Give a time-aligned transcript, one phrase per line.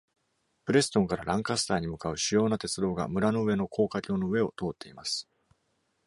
[0.65, 5.29] プレストンからランカスターに向かう主要な鉄道が、村の上の高架橋の上を通っています。